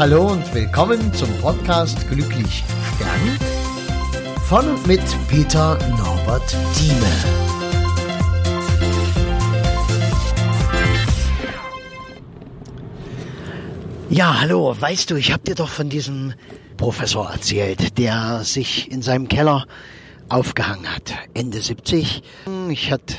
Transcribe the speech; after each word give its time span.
Hallo 0.00 0.28
und 0.28 0.54
willkommen 0.54 1.12
zum 1.12 1.28
Podcast 1.42 2.08
Glücklich 2.08 2.64
Stern 2.96 3.38
von 4.48 4.66
und 4.70 4.86
mit 4.86 5.02
Peter 5.28 5.78
Norbert 5.90 6.56
Thieme. 6.74 7.04
Ja, 14.08 14.40
hallo, 14.40 14.74
weißt 14.80 15.10
du, 15.10 15.16
ich 15.16 15.32
habe 15.32 15.42
dir 15.42 15.54
doch 15.54 15.68
von 15.68 15.90
diesem 15.90 16.32
Professor 16.78 17.30
erzählt, 17.30 17.98
der 17.98 18.42
sich 18.42 18.90
in 18.90 19.02
seinem 19.02 19.28
Keller 19.28 19.66
aufgehangen 20.30 20.86
hat. 20.90 21.12
Ende 21.34 21.60
70. 21.60 22.22
Ich 22.70 22.90
hatte 22.90 23.16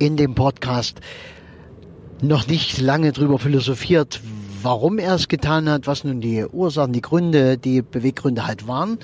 in 0.00 0.16
dem 0.16 0.34
Podcast 0.34 1.00
noch 2.22 2.48
nicht 2.48 2.80
lange 2.80 3.12
drüber 3.12 3.38
philosophiert, 3.38 4.20
warum 4.64 4.98
er 4.98 5.14
es 5.14 5.28
getan 5.28 5.68
hat, 5.68 5.86
was 5.86 6.04
nun 6.04 6.20
die 6.20 6.44
Ursachen, 6.44 6.92
die 6.92 7.02
Gründe, 7.02 7.58
die 7.58 7.82
Beweggründe 7.82 8.46
halt 8.46 8.66
waren. 8.66 8.98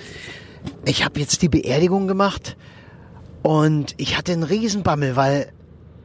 Ich 0.84 1.05
habe 1.05 1.20
jetzt 1.20 1.42
die 1.42 1.48
Beerdigung 1.48 2.09
gemacht 2.09 2.56
und 3.42 3.95
ich 3.96 4.16
hatte 4.16 4.32
einen 4.32 4.42
Riesenbammel, 4.42 5.16
weil 5.16 5.52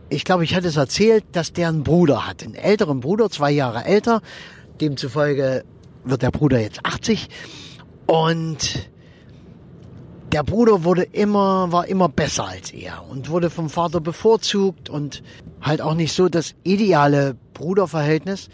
ich 0.10 0.24
glaube, 0.24 0.44
ich 0.44 0.56
hatte 0.56 0.68
es 0.68 0.78
erzählt, 0.78 1.24
dass 1.32 1.54
der 1.54 1.70
einen 1.70 1.84
Bruder 1.84 2.28
hat, 2.28 2.44
einen 2.44 2.56
älteren 2.56 3.00
Bruder, 3.00 3.30
zwei 3.30 3.52
Jahre 3.52 3.86
älter. 3.86 4.22
Demzufolge 4.80 5.64
wird 6.04 6.22
der 6.22 6.32
Bruder 6.32 6.60
jetzt 6.60 6.86
80 6.86 7.30
und 8.06 8.90
der 10.32 10.44
Bruder 10.44 10.84
wurde 10.84 11.04
immer, 11.04 11.72
war 11.72 11.88
immer 11.88 12.10
besser 12.10 12.48
als 12.48 12.72
er 12.72 13.06
und 13.10 13.30
wurde 13.30 13.50
vom 13.50 13.70
Vater 13.70 14.02
bevorzugt 14.02 14.90
und 14.90 15.24
halt 15.62 15.82
auch 15.82 15.96
nicht 15.96 16.14
so 16.14 16.30
das 16.30 16.56
ideale 16.64 17.38
Bruderverhältnis. 17.54 18.50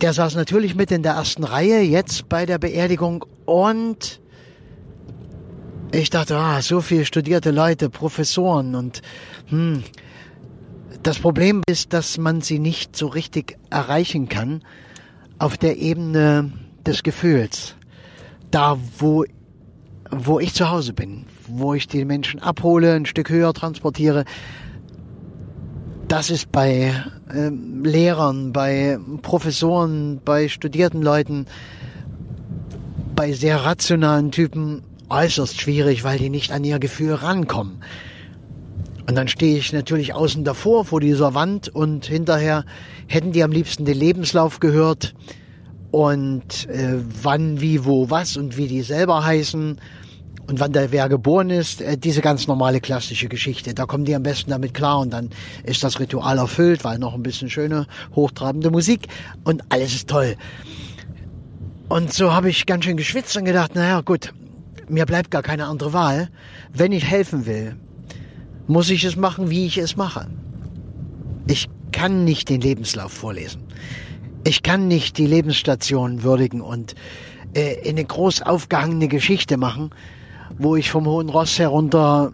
Der 0.00 0.12
saß 0.12 0.36
natürlich 0.36 0.76
mit 0.76 0.92
in 0.92 1.02
der 1.02 1.14
ersten 1.14 1.42
Reihe 1.42 1.80
jetzt 1.80 2.28
bei 2.28 2.46
der 2.46 2.58
Beerdigung 2.58 3.24
und 3.46 4.20
ich 5.90 6.10
dachte, 6.10 6.36
ah, 6.36 6.62
so 6.62 6.80
viele 6.80 7.04
studierte 7.04 7.50
Leute, 7.50 7.90
Professoren 7.90 8.76
und 8.76 9.02
hm, 9.46 9.82
das 11.02 11.18
Problem 11.18 11.62
ist, 11.66 11.92
dass 11.92 12.16
man 12.18 12.42
sie 12.42 12.58
nicht 12.60 12.94
so 12.94 13.08
richtig 13.08 13.56
erreichen 13.70 14.28
kann 14.28 14.62
auf 15.38 15.56
der 15.56 15.78
Ebene 15.78 16.52
des 16.86 17.02
Gefühls. 17.02 17.74
Da, 18.50 18.78
wo, 18.98 19.24
wo 20.10 20.38
ich 20.38 20.54
zu 20.54 20.70
Hause 20.70 20.92
bin, 20.92 21.26
wo 21.46 21.74
ich 21.74 21.88
die 21.88 22.04
Menschen 22.04 22.40
abhole, 22.40 22.94
ein 22.94 23.06
Stück 23.06 23.30
höher 23.30 23.52
transportiere, 23.52 24.24
das 26.08 26.30
ist 26.30 26.50
bei 26.50 26.94
äh, 27.32 27.50
Lehrern, 27.50 28.52
bei 28.52 28.98
Professoren, 29.22 30.20
bei 30.24 30.48
studierten 30.48 31.02
Leuten, 31.02 31.46
bei 33.14 33.32
sehr 33.32 33.64
rationalen 33.64 34.30
Typen 34.30 34.82
äußerst 35.10 35.60
schwierig, 35.60 36.04
weil 36.04 36.18
die 36.18 36.30
nicht 36.30 36.50
an 36.50 36.64
ihr 36.64 36.78
Gefühl 36.78 37.14
rankommen. 37.14 37.82
Und 39.06 39.14
dann 39.14 39.28
stehe 39.28 39.58
ich 39.58 39.72
natürlich 39.72 40.14
außen 40.14 40.44
davor 40.44 40.84
vor 40.84 41.00
dieser 41.00 41.34
Wand 41.34 41.68
und 41.68 42.06
hinterher 42.06 42.64
hätten 43.06 43.32
die 43.32 43.42
am 43.42 43.52
liebsten 43.52 43.84
den 43.84 43.98
Lebenslauf 43.98 44.60
gehört 44.60 45.14
und 45.90 46.68
äh, 46.68 46.98
wann, 47.22 47.60
wie, 47.60 47.84
wo, 47.84 48.10
was 48.10 48.36
und 48.36 48.56
wie 48.56 48.66
die 48.66 48.82
selber 48.82 49.24
heißen 49.24 49.78
und 50.48 50.60
wann 50.60 50.72
der 50.72 50.90
wer 50.92 51.08
geboren 51.08 51.50
ist, 51.50 51.82
äh, 51.82 51.98
diese 51.98 52.22
ganz 52.22 52.46
normale 52.46 52.80
klassische 52.80 53.28
Geschichte. 53.28 53.74
Da 53.74 53.84
kommen 53.84 54.04
die 54.06 54.14
am 54.14 54.22
besten 54.22 54.50
damit 54.50 54.72
klar 54.72 55.00
und 55.00 55.10
dann 55.10 55.30
ist 55.62 55.84
das 55.84 56.00
Ritual 56.00 56.38
erfüllt, 56.38 56.84
weil 56.84 56.98
noch 56.98 57.14
ein 57.14 57.22
bisschen 57.22 57.50
schöne, 57.50 57.86
hochtrabende 58.14 58.70
Musik 58.70 59.08
und 59.44 59.62
alles 59.68 59.94
ist 59.94 60.08
toll. 60.08 60.36
Und 61.88 62.12
so 62.12 62.32
habe 62.32 62.48
ich 62.48 62.66
ganz 62.66 62.84
schön 62.84 62.96
geschwitzt 62.96 63.36
und 63.36 63.44
gedacht, 63.44 63.74
naja 63.74 64.00
gut, 64.00 64.32
mir 64.88 65.04
bleibt 65.04 65.30
gar 65.30 65.42
keine 65.42 65.66
andere 65.66 65.92
Wahl. 65.92 66.30
Wenn 66.72 66.92
ich 66.92 67.04
helfen 67.04 67.44
will, 67.46 67.76
muss 68.66 68.90
ich 68.90 69.04
es 69.04 69.16
machen, 69.16 69.50
wie 69.50 69.66
ich 69.66 69.76
es 69.76 69.96
mache. 69.96 70.28
Ich 71.46 71.68
kann 71.92 72.24
nicht 72.24 72.48
den 72.48 72.60
Lebenslauf 72.60 73.12
vorlesen. 73.12 73.64
Ich 74.44 74.62
kann 74.62 74.88
nicht 74.88 75.18
die 75.18 75.26
Lebensstation 75.26 76.22
würdigen 76.22 76.60
und 76.60 76.94
äh, 77.54 77.88
eine 77.88 78.04
groß 78.04 78.42
aufgehangene 78.42 79.08
Geschichte 79.08 79.56
machen, 79.56 79.90
wo 80.56 80.76
ich 80.76 80.90
vom 80.90 81.06
Hohen 81.06 81.28
Ross 81.28 81.58
herunter 81.58 82.32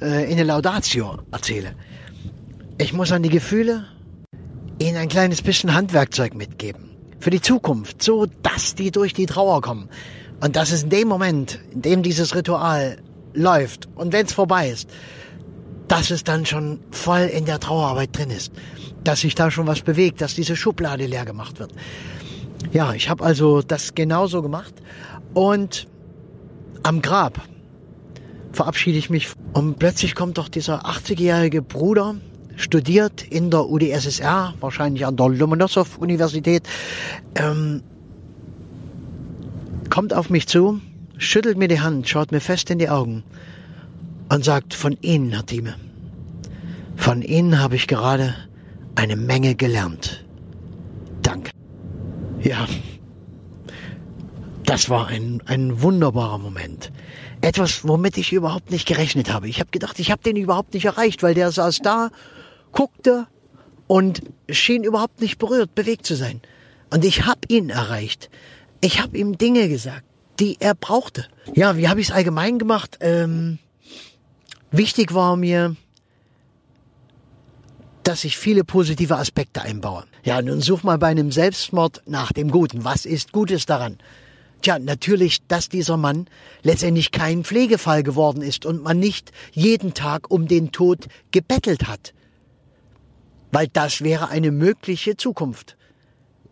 äh, 0.00 0.24
in 0.24 0.32
eine 0.32 0.44
Laudatio 0.44 1.18
erzähle. 1.30 1.74
Ich 2.78 2.92
muss 2.92 3.12
an 3.12 3.22
die 3.22 3.28
Gefühle 3.28 3.84
ihnen 4.78 4.96
ein 4.96 5.08
kleines 5.08 5.42
bisschen 5.42 5.74
Handwerkzeug 5.74 6.34
mitgeben. 6.34 6.90
Für 7.20 7.30
die 7.30 7.40
Zukunft, 7.40 8.02
so 8.02 8.26
dass 8.42 8.74
die 8.74 8.90
durch 8.90 9.14
die 9.14 9.26
Trauer 9.26 9.60
kommen. 9.60 9.88
Und 10.40 10.56
das 10.56 10.72
ist 10.72 10.84
in 10.84 10.90
dem 10.90 11.08
Moment, 11.08 11.60
in 11.70 11.82
dem 11.82 12.02
dieses 12.02 12.34
Ritual 12.34 12.98
läuft 13.32 13.88
und 13.94 14.12
wenn 14.12 14.26
es 14.26 14.32
vorbei 14.32 14.68
ist, 14.68 14.90
dass 15.88 16.10
es 16.10 16.24
dann 16.24 16.46
schon 16.46 16.80
voll 16.90 17.30
in 17.32 17.44
der 17.44 17.60
Trauerarbeit 17.60 18.16
drin 18.16 18.30
ist. 18.30 18.52
Dass 19.04 19.20
sich 19.20 19.34
da 19.34 19.50
schon 19.50 19.66
was 19.66 19.82
bewegt, 19.82 20.20
dass 20.20 20.34
diese 20.34 20.56
Schublade 20.56 21.06
leer 21.06 21.24
gemacht 21.24 21.58
wird. 21.58 21.72
Ja, 22.72 22.94
ich 22.94 23.08
habe 23.10 23.24
also 23.24 23.62
das 23.62 23.94
genauso 23.94 24.42
gemacht. 24.42 24.74
Und 25.34 25.86
am 26.82 27.02
Grab 27.02 27.40
verabschiede 28.52 28.98
ich 28.98 29.10
mich. 29.10 29.30
Und 29.52 29.78
plötzlich 29.78 30.14
kommt 30.14 30.38
doch 30.38 30.48
dieser 30.48 30.86
80-jährige 30.86 31.62
Bruder, 31.62 32.16
studiert 32.56 33.22
in 33.22 33.50
der 33.50 33.68
UdSSR, 33.68 34.54
wahrscheinlich 34.60 35.06
an 35.06 35.16
der 35.16 35.28
Lomonossow-Universität, 35.28 36.68
ähm, 37.34 37.82
kommt 39.90 40.14
auf 40.14 40.30
mich 40.30 40.46
zu, 40.46 40.80
schüttelt 41.18 41.58
mir 41.58 41.68
die 41.68 41.80
Hand, 41.80 42.08
schaut 42.08 42.32
mir 42.32 42.40
fest 42.40 42.70
in 42.70 42.78
die 42.78 42.88
Augen 42.88 43.24
und 44.28 44.44
sagt, 44.44 44.74
von 44.74 44.96
Ihnen, 45.02 45.32
Herr 45.32 45.44
Thieme, 45.44 45.74
von 46.96 47.22
Ihnen 47.22 47.58
habe 47.60 47.76
ich 47.76 47.86
gerade 47.86 48.34
eine 48.94 49.16
Menge 49.16 49.54
gelernt. 49.54 50.24
Danke. 51.22 51.50
Ja, 52.42 52.66
das 54.64 54.88
war 54.88 55.08
ein, 55.08 55.42
ein 55.46 55.82
wunderbarer 55.82 56.38
Moment. 56.38 56.92
Etwas, 57.40 57.86
womit 57.86 58.16
ich 58.16 58.32
überhaupt 58.32 58.70
nicht 58.70 58.86
gerechnet 58.86 59.32
habe. 59.32 59.48
Ich 59.48 59.60
habe 59.60 59.70
gedacht, 59.70 59.98
ich 59.98 60.10
habe 60.10 60.22
den 60.22 60.36
überhaupt 60.36 60.74
nicht 60.74 60.84
erreicht, 60.84 61.22
weil 61.22 61.34
der 61.34 61.50
saß 61.50 61.78
da, 61.78 62.10
guckte 62.70 63.26
und 63.86 64.22
schien 64.48 64.84
überhaupt 64.84 65.20
nicht 65.20 65.38
berührt, 65.38 65.74
bewegt 65.74 66.06
zu 66.06 66.14
sein. 66.14 66.40
Und 66.90 67.04
ich 67.04 67.26
habe 67.26 67.40
ihn 67.48 67.70
erreicht. 67.70 68.30
Ich 68.80 69.00
habe 69.00 69.16
ihm 69.18 69.38
Dinge 69.38 69.68
gesagt, 69.68 70.04
die 70.38 70.56
er 70.60 70.74
brauchte. 70.74 71.26
Ja, 71.54 71.76
wie 71.76 71.88
habe 71.88 72.00
ich 72.00 72.08
es 72.08 72.14
allgemein 72.14 72.58
gemacht? 72.58 72.98
Ähm, 73.00 73.58
wichtig 74.70 75.14
war 75.14 75.36
mir, 75.36 75.76
dass 78.02 78.24
ich 78.24 78.36
viele 78.36 78.64
positive 78.64 79.16
Aspekte 79.16 79.62
einbaue. 79.62 80.04
Ja, 80.24 80.42
nun 80.42 80.60
such 80.60 80.82
mal 80.82 80.98
bei 80.98 81.08
einem 81.08 81.32
Selbstmord 81.32 82.02
nach 82.06 82.32
dem 82.32 82.50
Guten. 82.50 82.84
Was 82.84 83.04
ist 83.06 83.32
Gutes 83.32 83.66
daran? 83.66 83.98
Tja, 84.62 84.78
natürlich, 84.78 85.46
dass 85.48 85.68
dieser 85.68 85.96
Mann 85.96 86.26
letztendlich 86.62 87.10
kein 87.10 87.44
Pflegefall 87.44 88.04
geworden 88.04 88.42
ist 88.42 88.64
und 88.64 88.82
man 88.82 88.98
nicht 88.98 89.32
jeden 89.52 89.92
Tag 89.92 90.30
um 90.30 90.46
den 90.46 90.70
Tod 90.70 91.06
gebettelt 91.32 91.88
hat. 91.88 92.14
Weil 93.50 93.66
das 93.72 94.02
wäre 94.02 94.28
eine 94.28 94.52
mögliche 94.52 95.16
Zukunft. 95.16 95.76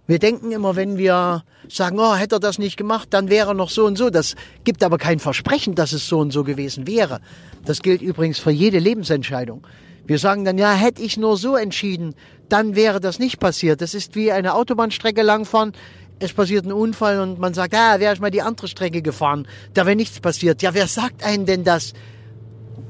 Wir 0.08 0.18
denken 0.18 0.50
immer, 0.50 0.74
wenn 0.74 0.98
wir 0.98 1.44
sagen, 1.68 2.00
oh, 2.00 2.16
hätte 2.16 2.36
er 2.36 2.40
das 2.40 2.58
nicht 2.58 2.76
gemacht, 2.76 3.10
dann 3.12 3.30
wäre 3.30 3.52
er 3.52 3.54
noch 3.54 3.70
so 3.70 3.86
und 3.86 3.96
so. 3.96 4.10
Das 4.10 4.34
gibt 4.64 4.82
aber 4.82 4.98
kein 4.98 5.20
Versprechen, 5.20 5.76
dass 5.76 5.92
es 5.92 6.08
so 6.08 6.18
und 6.18 6.32
so 6.32 6.42
gewesen 6.42 6.88
wäre. 6.88 7.20
Das 7.64 7.80
gilt 7.80 8.02
übrigens 8.02 8.40
für 8.40 8.50
jede 8.50 8.80
Lebensentscheidung. 8.80 9.64
Wir 10.04 10.18
sagen 10.18 10.44
dann, 10.44 10.58
ja, 10.58 10.72
hätte 10.72 11.00
ich 11.00 11.16
nur 11.16 11.36
so 11.36 11.54
entschieden, 11.54 12.16
dann 12.48 12.74
wäre 12.74 12.98
das 12.98 13.20
nicht 13.20 13.38
passiert. 13.38 13.80
Das 13.80 13.94
ist 13.94 14.16
wie 14.16 14.32
eine 14.32 14.54
Autobahnstrecke 14.54 15.22
langfahren 15.22 15.74
es 16.20 16.32
passiert 16.32 16.66
ein 16.66 16.72
Unfall 16.72 17.18
und 17.18 17.38
man 17.38 17.54
sagt, 17.54 17.74
ah, 17.74 17.98
wäre 17.98 18.14
ich 18.14 18.20
mal 18.20 18.30
die 18.30 18.42
andere 18.42 18.68
Strecke 18.68 19.02
gefahren, 19.02 19.48
da 19.74 19.86
wäre 19.86 19.96
nichts 19.96 20.20
passiert. 20.20 20.62
Ja, 20.62 20.74
wer 20.74 20.86
sagt 20.86 21.24
einen 21.24 21.46
denn 21.46 21.64
das? 21.64 21.94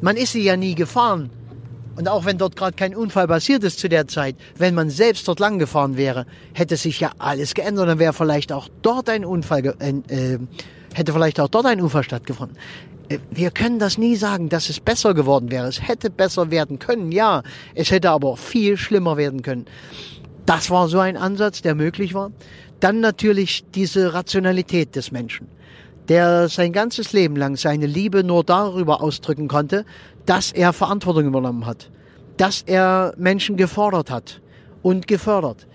Man 0.00 0.16
ist 0.16 0.32
sie 0.32 0.42
ja 0.42 0.56
nie 0.56 0.74
gefahren. 0.74 1.30
Und 1.96 2.08
auch 2.08 2.24
wenn 2.24 2.38
dort 2.38 2.56
gerade 2.56 2.74
kein 2.74 2.94
Unfall 2.94 3.28
passiert 3.28 3.62
ist 3.64 3.78
zu 3.78 3.88
der 3.88 4.08
Zeit, 4.08 4.36
wenn 4.56 4.74
man 4.74 4.90
selbst 4.90 5.28
dort 5.28 5.38
lang 5.38 5.58
gefahren 5.58 5.96
wäre, 5.96 6.26
hätte 6.54 6.76
sich 6.76 7.00
ja 7.00 7.10
alles 7.18 7.54
geändert. 7.54 7.88
Dann 7.88 7.98
wäre 7.98 8.12
vielleicht 8.12 8.52
auch 8.52 8.68
dort 8.82 9.08
ein 9.08 9.24
Unfall, 9.24 9.66
äh, 9.66 10.38
hätte 10.94 11.12
vielleicht 11.12 11.40
auch 11.40 11.48
dort 11.48 11.66
ein 11.66 11.80
Unfall 11.80 12.02
stattgefunden. 12.02 12.56
Äh, 13.08 13.18
wir 13.30 13.50
können 13.50 13.78
das 13.78 13.98
nie 13.98 14.16
sagen, 14.16 14.48
dass 14.48 14.70
es 14.70 14.80
besser 14.80 15.14
geworden 15.14 15.50
wäre. 15.50 15.68
Es 15.68 15.86
hätte 15.86 16.10
besser 16.10 16.50
werden 16.50 16.78
können, 16.78 17.12
ja. 17.12 17.42
Es 17.74 17.90
hätte 17.90 18.10
aber 18.10 18.36
viel 18.36 18.76
schlimmer 18.76 19.16
werden 19.16 19.42
können. 19.42 19.66
Das 20.46 20.70
war 20.70 20.88
so 20.88 20.98
ein 20.98 21.16
Ansatz, 21.16 21.60
der 21.60 21.74
möglich 21.74 22.14
war. 22.14 22.32
Dann 22.80 23.00
natürlich 23.00 23.64
diese 23.74 24.14
Rationalität 24.14 24.96
des 24.96 25.12
Menschen, 25.12 25.48
der 26.08 26.48
sein 26.48 26.72
ganzes 26.72 27.12
Leben 27.12 27.36
lang 27.36 27.56
seine 27.56 27.86
Liebe 27.86 28.24
nur 28.24 28.42
darüber 28.42 29.02
ausdrücken 29.02 29.48
konnte, 29.48 29.84
dass 30.26 30.50
er 30.50 30.72
Verantwortung 30.72 31.26
übernommen 31.26 31.66
hat, 31.66 31.90
dass 32.36 32.62
er 32.62 33.14
Menschen 33.18 33.56
gefordert 33.56 34.10
hat 34.10 34.40
und 34.82 35.06
gefördert. 35.06 35.66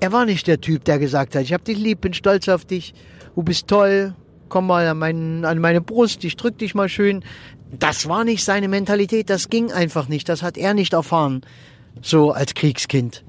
Er 0.00 0.10
war 0.10 0.26
nicht 0.26 0.48
der 0.48 0.60
Typ, 0.60 0.84
der 0.84 0.98
gesagt 0.98 1.36
hat, 1.36 1.42
ich 1.42 1.52
hab 1.52 1.64
dich 1.64 1.78
lieb, 1.78 2.00
bin 2.00 2.12
stolz 2.12 2.48
auf 2.48 2.64
dich, 2.64 2.94
du 3.36 3.44
bist 3.44 3.68
toll, 3.68 4.16
komm 4.48 4.66
mal 4.66 4.86
an, 4.88 4.98
meinen, 4.98 5.44
an 5.44 5.60
meine 5.60 5.80
Brust, 5.80 6.24
ich 6.24 6.36
drück 6.36 6.58
dich 6.58 6.74
mal 6.74 6.88
schön. 6.88 7.24
Das 7.78 8.08
war 8.08 8.24
nicht 8.24 8.44
seine 8.44 8.68
Mentalität, 8.68 9.30
das 9.30 9.48
ging 9.48 9.70
einfach 9.70 10.08
nicht, 10.08 10.28
das 10.28 10.42
hat 10.42 10.58
er 10.58 10.74
nicht 10.74 10.92
erfahren, 10.92 11.42
so 12.02 12.32
als 12.32 12.54
Kriegskind. 12.54 13.24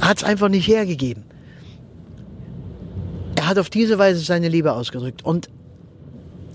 Hat 0.00 0.18
es 0.18 0.24
einfach 0.24 0.48
nicht 0.48 0.66
hergegeben. 0.68 1.24
Er 3.36 3.48
hat 3.48 3.58
auf 3.58 3.70
diese 3.70 3.98
Weise 3.98 4.20
seine 4.20 4.48
Liebe 4.48 4.72
ausgedrückt. 4.72 5.24
Und 5.24 5.48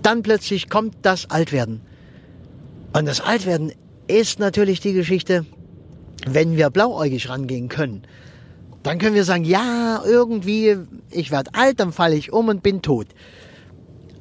dann 0.02 0.22
plötzlich 0.22 0.68
kommt 0.68 0.96
das 1.02 1.30
Altwerden. 1.30 1.80
Und 2.92 3.06
das 3.06 3.20
Altwerden 3.20 3.72
ist 4.06 4.38
natürlich 4.38 4.80
die 4.80 4.92
Geschichte, 4.92 5.46
wenn 6.26 6.56
wir 6.56 6.70
blauäugig 6.70 7.28
rangehen 7.28 7.68
können. 7.68 8.02
Dann 8.82 8.98
können 8.98 9.14
wir 9.14 9.24
sagen, 9.24 9.44
ja, 9.44 10.02
irgendwie, 10.04 10.76
ich 11.10 11.30
werde 11.30 11.50
alt, 11.54 11.80
dann 11.80 11.92
falle 11.92 12.16
ich 12.16 12.32
um 12.32 12.48
und 12.48 12.62
bin 12.62 12.82
tot. 12.82 13.06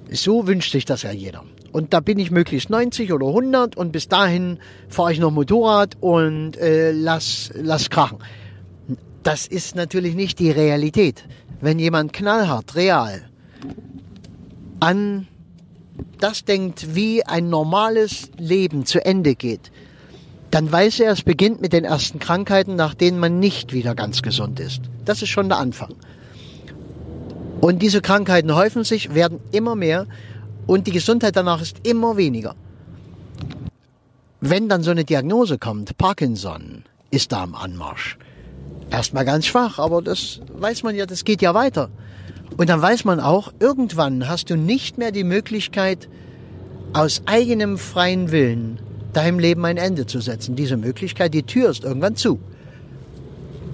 So 0.09 0.47
wünscht 0.47 0.71
sich 0.71 0.85
das 0.85 1.03
ja 1.03 1.11
jeder. 1.11 1.43
Und 1.73 1.93
da 1.93 1.99
bin 1.99 2.17
ich 2.17 2.31
möglichst 2.31 2.69
90 2.69 3.11
oder 3.11 3.27
100 3.27 3.75
und 3.75 3.91
bis 3.91 4.07
dahin 4.07 4.59
fahre 4.87 5.11
ich 5.11 5.19
noch 5.19 5.31
Motorrad 5.31 5.97
und 5.99 6.55
äh, 6.57 6.91
lass, 6.91 7.51
lass 7.55 7.89
krachen. 7.89 8.19
Das 9.23 9.47
ist 9.47 9.75
natürlich 9.75 10.15
nicht 10.15 10.39
die 10.39 10.51
Realität. 10.51 11.23
Wenn 11.61 11.79
jemand 11.79 12.13
knallhart, 12.13 12.75
real 12.75 13.23
an 14.81 15.27
das 16.19 16.43
denkt, 16.43 16.93
wie 16.93 17.25
ein 17.25 17.49
normales 17.49 18.29
Leben 18.37 18.85
zu 18.85 19.05
Ende 19.05 19.35
geht, 19.35 19.71
dann 20.51 20.69
weiß 20.69 20.99
er, 20.99 21.13
es 21.13 21.23
beginnt 21.23 21.61
mit 21.61 21.71
den 21.71 21.85
ersten 21.85 22.19
Krankheiten, 22.19 22.75
nach 22.75 22.93
denen 22.93 23.17
man 23.17 23.39
nicht 23.39 23.71
wieder 23.71 23.95
ganz 23.95 24.21
gesund 24.21 24.59
ist. 24.59 24.81
Das 25.05 25.21
ist 25.21 25.29
schon 25.29 25.47
der 25.47 25.57
Anfang. 25.57 25.95
Und 27.61 27.81
diese 27.81 28.01
Krankheiten 28.01 28.53
häufen 28.53 28.83
sich, 28.83 29.15
werden 29.15 29.39
immer 29.51 29.75
mehr 29.75 30.05
und 30.67 30.85
die 30.85 30.91
Gesundheit 30.91 31.37
danach 31.37 31.61
ist 31.61 31.87
immer 31.87 32.17
weniger. 32.17 32.55
Wenn 34.41 34.67
dann 34.67 34.83
so 34.83 34.91
eine 34.91 35.05
Diagnose 35.05 35.57
kommt, 35.57 35.97
Parkinson 35.97 36.83
ist 37.09 37.31
da 37.31 37.43
am 37.43 37.55
Anmarsch. 37.55 38.17
Erstmal 38.93 39.25
ganz 39.25 39.47
schwach, 39.47 39.79
aber 39.79 40.03
das 40.03 40.39
weiß 40.53 40.83
man 40.83 40.95
ja, 40.95 41.07
das 41.07 41.25
geht 41.25 41.41
ja 41.41 41.55
weiter. 41.55 41.89
Und 42.57 42.69
dann 42.69 42.79
weiß 42.79 43.05
man 43.05 43.19
auch, 43.19 43.51
irgendwann 43.59 44.29
hast 44.29 44.51
du 44.51 44.55
nicht 44.55 44.99
mehr 44.99 45.11
die 45.11 45.23
Möglichkeit, 45.23 46.07
aus 46.93 47.23
eigenem 47.25 47.79
freien 47.79 48.31
Willen 48.31 48.77
deinem 49.11 49.39
Leben 49.39 49.65
ein 49.65 49.77
Ende 49.77 50.05
zu 50.05 50.21
setzen. 50.21 50.55
Diese 50.55 50.77
Möglichkeit, 50.77 51.33
die 51.33 51.41
Tür 51.41 51.71
ist 51.71 51.83
irgendwann 51.83 52.15
zu. 52.15 52.39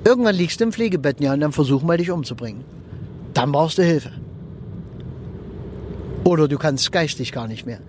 Irgendwann 0.06 0.36
liegst 0.36 0.62
du 0.62 0.64
im 0.64 0.72
Pflegebett 0.72 1.20
ja 1.20 1.34
und 1.34 1.42
dann 1.42 1.52
versuchen 1.52 1.86
wir 1.90 1.98
dich 1.98 2.12
umzubringen. 2.12 2.64
Dann 3.34 3.52
brauchst 3.52 3.78
du 3.78 3.84
Hilfe. 3.84 4.14
Oder 6.24 6.48
du 6.48 6.58
kannst 6.58 6.94
geistig 6.94 7.34
gar 7.34 7.50
nicht 7.50 7.66
mehr. 7.66 7.82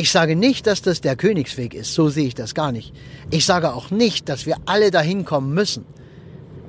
Ich 0.00 0.12
sage 0.12 0.34
nicht, 0.34 0.66
dass 0.66 0.80
das 0.80 1.02
der 1.02 1.14
Königsweg 1.14 1.74
ist, 1.74 1.92
so 1.92 2.08
sehe 2.08 2.28
ich 2.28 2.34
das 2.34 2.54
gar 2.54 2.72
nicht. 2.72 2.94
Ich 3.30 3.44
sage 3.44 3.74
auch 3.74 3.90
nicht, 3.90 4.30
dass 4.30 4.46
wir 4.46 4.56
alle 4.64 4.90
dahin 4.90 5.26
kommen 5.26 5.52
müssen. 5.52 5.84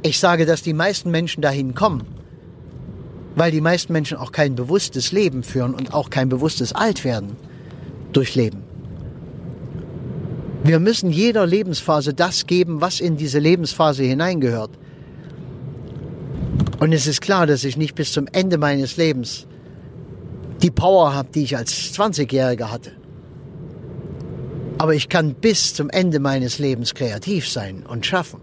Ich 0.01 0.19
sage, 0.19 0.45
dass 0.45 0.63
die 0.63 0.73
meisten 0.73 1.11
Menschen 1.11 1.41
dahin 1.41 1.73
kommen, 1.73 2.03
weil 3.37 3.53
die 3.53 3.61
meisten 3.61 3.93
Menschen 3.93 4.17
auch 4.17 4.33
kein 4.33 4.55
bewusstes 4.55 5.13
Leben 5.13 5.43
führen 5.43 5.73
und 5.73 5.93
auch 5.93 6.09
kein 6.09 6.27
bewusstes 6.27 6.73
Altwerden 6.73 7.37
durchleben. 8.11 8.63
Wir 10.65 10.81
müssen 10.81 11.09
jeder 11.09 11.47
Lebensphase 11.47 12.13
das 12.13 12.47
geben, 12.47 12.81
was 12.81 12.99
in 12.99 13.15
diese 13.15 13.39
Lebensphase 13.39 14.03
hineingehört. 14.03 14.71
Und 16.81 16.91
es 16.91 17.07
ist 17.07 17.21
klar, 17.21 17.47
dass 17.47 17.63
ich 17.63 17.77
nicht 17.77 17.95
bis 17.95 18.11
zum 18.11 18.27
Ende 18.27 18.57
meines 18.57 18.97
Lebens 18.97 19.47
die 20.61 20.69
Power 20.69 21.13
habe, 21.13 21.29
die 21.33 21.43
ich 21.43 21.55
als 21.55 21.71
20-Jähriger 21.93 22.69
hatte. 22.69 22.91
Aber 24.81 24.95
ich 24.95 25.09
kann 25.09 25.35
bis 25.35 25.75
zum 25.75 25.91
Ende 25.91 26.19
meines 26.19 26.57
Lebens 26.57 26.95
kreativ 26.95 27.47
sein 27.47 27.83
und 27.87 28.03
schaffen. 28.03 28.41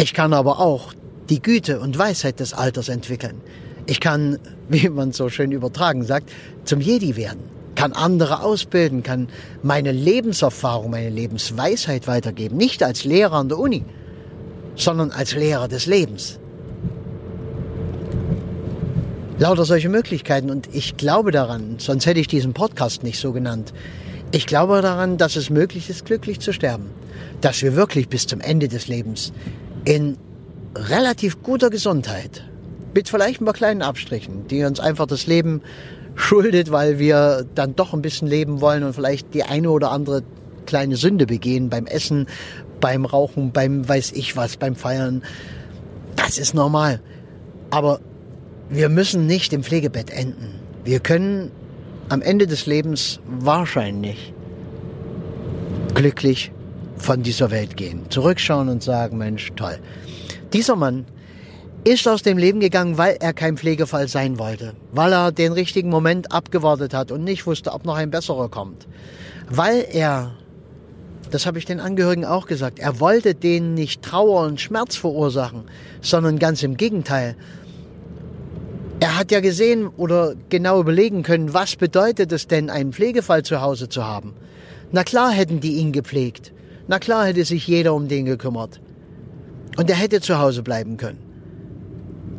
Ich 0.00 0.14
kann 0.14 0.32
aber 0.32 0.58
auch 0.58 0.94
die 1.28 1.42
Güte 1.42 1.80
und 1.80 1.98
Weisheit 1.98 2.40
des 2.40 2.54
Alters 2.54 2.88
entwickeln. 2.88 3.42
Ich 3.84 4.00
kann, 4.00 4.38
wie 4.70 4.88
man 4.88 5.12
so 5.12 5.28
schön 5.28 5.52
übertragen 5.52 6.02
sagt, 6.04 6.30
zum 6.64 6.80
Jedi 6.80 7.14
werden, 7.14 7.40
kann 7.74 7.92
andere 7.92 8.42
ausbilden, 8.42 9.02
kann 9.02 9.28
meine 9.62 9.92
Lebenserfahrung, 9.92 10.90
meine 10.92 11.10
Lebensweisheit 11.10 12.06
weitergeben. 12.06 12.56
Nicht 12.56 12.82
als 12.82 13.04
Lehrer 13.04 13.34
an 13.34 13.50
der 13.50 13.58
Uni, 13.58 13.84
sondern 14.76 15.10
als 15.10 15.34
Lehrer 15.34 15.68
des 15.68 15.84
Lebens. 15.84 16.40
Lauter 19.38 19.66
solche 19.66 19.90
Möglichkeiten 19.90 20.48
und 20.48 20.74
ich 20.74 20.96
glaube 20.96 21.32
daran, 21.32 21.74
sonst 21.80 22.06
hätte 22.06 22.20
ich 22.20 22.28
diesen 22.28 22.54
Podcast 22.54 23.02
nicht 23.02 23.20
so 23.20 23.32
genannt. 23.32 23.74
Ich 24.32 24.46
glaube 24.46 24.82
daran, 24.82 25.18
dass 25.18 25.36
es 25.36 25.50
möglich 25.50 25.88
ist, 25.88 26.04
glücklich 26.04 26.40
zu 26.40 26.52
sterben. 26.52 26.90
Dass 27.40 27.62
wir 27.62 27.76
wirklich 27.76 28.08
bis 28.08 28.26
zum 28.26 28.40
Ende 28.40 28.68
des 28.68 28.88
Lebens 28.88 29.32
in 29.84 30.18
relativ 30.74 31.42
guter 31.42 31.70
Gesundheit, 31.70 32.44
mit 32.94 33.08
vielleicht 33.08 33.40
ein 33.40 33.44
paar 33.44 33.54
kleinen 33.54 33.82
Abstrichen, 33.82 34.46
die 34.48 34.64
uns 34.64 34.80
einfach 34.80 35.06
das 35.06 35.26
Leben 35.26 35.62
schuldet, 36.14 36.72
weil 36.72 36.98
wir 36.98 37.46
dann 37.54 37.76
doch 37.76 37.92
ein 37.92 38.02
bisschen 38.02 38.26
leben 38.26 38.60
wollen 38.60 38.82
und 38.82 38.94
vielleicht 38.94 39.34
die 39.34 39.44
eine 39.44 39.70
oder 39.70 39.90
andere 39.92 40.22
kleine 40.64 40.96
Sünde 40.96 41.26
begehen 41.26 41.70
beim 41.70 41.86
Essen, 41.86 42.26
beim 42.80 43.04
Rauchen, 43.04 43.52
beim 43.52 43.88
weiß 43.88 44.12
ich 44.12 44.36
was, 44.36 44.56
beim 44.56 44.74
Feiern. 44.74 45.22
Das 46.16 46.38
ist 46.38 46.54
normal. 46.54 47.00
Aber 47.70 48.00
wir 48.68 48.88
müssen 48.88 49.26
nicht 49.26 49.52
im 49.52 49.62
Pflegebett 49.62 50.10
enden. 50.10 50.54
Wir 50.84 51.00
können 51.00 51.50
am 52.08 52.22
Ende 52.22 52.46
des 52.46 52.66
Lebens 52.66 53.20
wahrscheinlich 53.26 54.32
glücklich 55.94 56.52
von 56.96 57.22
dieser 57.22 57.50
Welt 57.50 57.76
gehen. 57.76 58.02
Zurückschauen 58.10 58.68
und 58.68 58.82
sagen, 58.82 59.18
Mensch, 59.18 59.52
toll. 59.56 59.78
Dieser 60.52 60.76
Mann 60.76 61.06
ist 61.84 62.06
aus 62.08 62.22
dem 62.22 62.38
Leben 62.38 62.60
gegangen, 62.60 62.98
weil 62.98 63.16
er 63.20 63.32
kein 63.32 63.56
Pflegefall 63.56 64.08
sein 64.08 64.38
wollte, 64.38 64.74
weil 64.92 65.12
er 65.12 65.32
den 65.32 65.52
richtigen 65.52 65.88
Moment 65.88 66.32
abgewartet 66.32 66.94
hat 66.94 67.12
und 67.12 67.22
nicht 67.22 67.46
wusste, 67.46 67.72
ob 67.72 67.84
noch 67.84 67.96
ein 67.96 68.10
besserer 68.10 68.48
kommt, 68.48 68.86
weil 69.48 69.86
er, 69.92 70.32
das 71.30 71.46
habe 71.46 71.58
ich 71.58 71.64
den 71.64 71.78
Angehörigen 71.78 72.24
auch 72.24 72.46
gesagt, 72.46 72.78
er 72.78 72.98
wollte 72.98 73.34
denen 73.34 73.74
nicht 73.74 74.02
Trauer 74.02 74.42
und 74.46 74.60
Schmerz 74.60 74.96
verursachen, 74.96 75.64
sondern 76.00 76.38
ganz 76.38 76.62
im 76.62 76.76
Gegenteil. 76.76 77.36
Er 79.06 79.16
hat 79.16 79.30
ja 79.30 79.38
gesehen 79.38 79.86
oder 79.86 80.34
genau 80.48 80.80
überlegen 80.80 81.22
können, 81.22 81.54
was 81.54 81.76
bedeutet 81.76 82.32
es 82.32 82.48
denn, 82.48 82.70
einen 82.70 82.92
Pflegefall 82.92 83.44
zu 83.44 83.60
Hause 83.60 83.88
zu 83.88 84.04
haben. 84.04 84.34
Na 84.90 85.04
klar 85.04 85.30
hätten 85.30 85.60
die 85.60 85.76
ihn 85.76 85.92
gepflegt. 85.92 86.52
Na 86.88 86.98
klar 86.98 87.24
hätte 87.26 87.44
sich 87.44 87.68
jeder 87.68 87.94
um 87.94 88.08
den 88.08 88.24
gekümmert. 88.24 88.80
Und 89.76 89.88
er 89.88 89.94
hätte 89.94 90.20
zu 90.20 90.40
Hause 90.40 90.64
bleiben 90.64 90.96
können. 90.96 91.20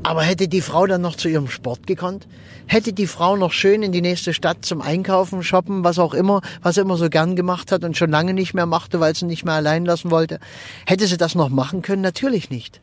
Aber 0.03 0.23
hätte 0.23 0.49
die 0.49 0.59
Frau 0.59 0.85
dann 0.87 0.99
noch 0.99 1.15
zu 1.15 1.29
ihrem 1.29 1.47
Sport 1.47 1.87
gekonnt? 1.87 2.27
Hätte 2.65 2.91
die 2.91 3.07
Frau 3.07 3.37
noch 3.37 3.53
schön 3.53 3.81
in 3.81 3.93
die 3.93 4.01
nächste 4.01 4.33
Stadt 4.33 4.65
zum 4.65 4.81
Einkaufen, 4.81 5.43
shoppen, 5.43 5.85
was 5.85 5.99
auch 5.99 6.13
immer, 6.13 6.41
was 6.63 6.75
er 6.75 6.83
immer 6.83 6.97
so 6.97 7.09
gern 7.09 7.37
gemacht 7.37 7.71
hat 7.71 7.85
und 7.85 7.95
schon 7.95 8.11
lange 8.11 8.33
nicht 8.33 8.53
mehr 8.53 8.65
machte, 8.65 8.99
weil 8.99 9.15
sie 9.15 9.23
ihn 9.23 9.29
nicht 9.29 9.45
mehr 9.45 9.53
allein 9.53 9.85
lassen 9.85 10.11
wollte? 10.11 10.37
Hätte 10.85 11.07
sie 11.07 11.15
das 11.15 11.33
noch 11.33 11.47
machen 11.47 11.81
können? 11.81 12.01
Natürlich 12.01 12.49
nicht. 12.49 12.81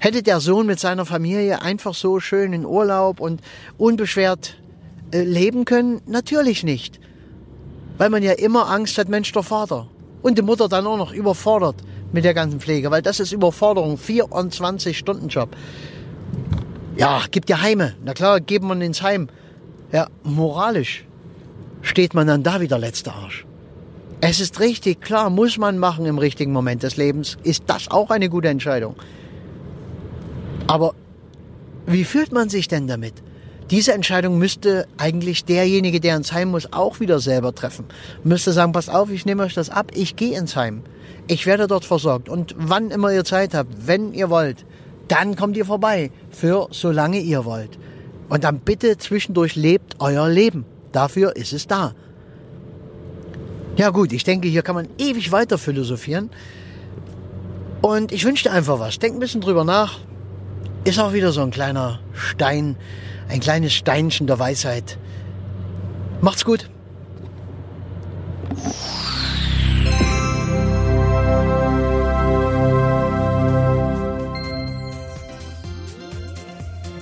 Hätte 0.00 0.22
der 0.22 0.40
Sohn 0.40 0.66
mit 0.66 0.78
seiner 0.78 1.04
Familie 1.04 1.60
einfach 1.62 1.94
so 1.94 2.20
schön 2.20 2.52
in 2.52 2.64
Urlaub 2.64 3.20
und 3.20 3.40
unbeschwert 3.78 4.56
äh, 5.12 5.22
leben 5.22 5.64
können? 5.64 6.00
Natürlich 6.06 6.62
nicht. 6.62 7.00
Weil 7.96 8.10
man 8.10 8.22
ja 8.22 8.32
immer 8.32 8.68
Angst 8.70 8.96
hat, 8.98 9.08
Mensch, 9.08 9.32
der 9.32 9.42
Vater. 9.42 9.88
Und 10.22 10.38
die 10.38 10.42
Mutter 10.42 10.68
dann 10.68 10.86
auch 10.86 10.96
noch 10.96 11.12
überfordert 11.12 11.76
mit 12.12 12.24
der 12.24 12.34
ganzen 12.34 12.60
Pflege, 12.60 12.90
weil 12.90 13.02
das 13.02 13.20
ist 13.20 13.32
Überforderung, 13.32 13.96
24-Stunden-Job. 13.96 15.50
Ja, 16.96 17.22
gibt 17.30 17.50
ja 17.50 17.60
Heime. 17.60 17.94
Na 18.04 18.14
klar, 18.14 18.40
geben 18.40 18.68
man 18.68 18.80
ins 18.80 19.02
Heim. 19.02 19.28
Ja, 19.92 20.08
moralisch 20.22 21.04
steht 21.82 22.14
man 22.14 22.26
dann 22.26 22.42
da 22.42 22.60
wieder 22.60 22.78
letzter 22.78 23.14
Arsch. 23.14 23.46
Es 24.20 24.40
ist 24.40 24.58
richtig, 24.58 25.00
klar, 25.00 25.30
muss 25.30 25.58
man 25.58 25.78
machen 25.78 26.06
im 26.06 26.18
richtigen 26.18 26.52
Moment 26.52 26.82
des 26.82 26.96
Lebens. 26.96 27.36
Ist 27.44 27.64
das 27.66 27.88
auch 27.90 28.10
eine 28.10 28.28
gute 28.28 28.48
Entscheidung? 28.48 28.96
Aber 30.68 30.94
wie 31.86 32.04
fühlt 32.04 32.30
man 32.30 32.48
sich 32.48 32.68
denn 32.68 32.86
damit? 32.86 33.14
Diese 33.70 33.92
Entscheidung 33.92 34.38
müsste 34.38 34.86
eigentlich 34.96 35.44
derjenige, 35.44 36.00
der 36.00 36.16
ins 36.16 36.32
Heim 36.32 36.50
muss, 36.50 36.72
auch 36.72 37.00
wieder 37.00 37.18
selber 37.18 37.54
treffen. 37.54 37.84
Müsste 38.24 38.52
sagen, 38.52 38.72
pass 38.72 38.88
auf, 38.88 39.10
ich 39.10 39.26
nehme 39.26 39.42
euch 39.42 39.54
das 39.54 39.68
ab, 39.68 39.90
ich 39.94 40.16
gehe 40.16 40.38
ins 40.38 40.56
Heim. 40.56 40.82
Ich 41.26 41.44
werde 41.44 41.66
dort 41.66 41.84
versorgt. 41.84 42.28
Und 42.28 42.54
wann 42.56 42.90
immer 42.90 43.12
ihr 43.12 43.24
Zeit 43.24 43.52
habt, 43.52 43.86
wenn 43.86 44.14
ihr 44.14 44.30
wollt, 44.30 44.64
dann 45.08 45.36
kommt 45.36 45.56
ihr 45.56 45.66
vorbei. 45.66 46.10
Für 46.30 46.68
solange 46.70 47.20
ihr 47.20 47.44
wollt. 47.44 47.78
Und 48.28 48.44
dann 48.44 48.60
bitte 48.60 48.96
zwischendurch 48.96 49.56
lebt 49.56 49.96
euer 49.98 50.28
Leben. 50.28 50.64
Dafür 50.92 51.36
ist 51.36 51.52
es 51.52 51.66
da. 51.66 51.94
Ja 53.76 53.90
gut, 53.90 54.12
ich 54.12 54.24
denke, 54.24 54.48
hier 54.48 54.62
kann 54.62 54.74
man 54.74 54.88
ewig 54.98 55.30
weiter 55.30 55.56
philosophieren. 55.56 56.30
Und 57.80 58.12
ich 58.12 58.24
wünsche 58.24 58.44
dir 58.44 58.52
einfach 58.52 58.80
was. 58.80 58.98
Denk 58.98 59.14
ein 59.14 59.20
bisschen 59.20 59.40
drüber 59.40 59.64
nach. 59.64 60.00
Ist 60.84 60.98
auch 60.98 61.12
wieder 61.12 61.32
so 61.32 61.42
ein 61.42 61.50
kleiner 61.50 62.00
Stein, 62.14 62.76
ein 63.28 63.40
kleines 63.40 63.74
Steinchen 63.74 64.26
der 64.26 64.38
Weisheit. 64.38 64.98
Macht's 66.20 66.44
gut. 66.44 66.68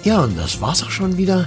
Ja, 0.02 0.20
und 0.20 0.38
das 0.38 0.60
war's 0.60 0.84
auch 0.84 0.90
schon 0.90 1.16
wieder. 1.16 1.46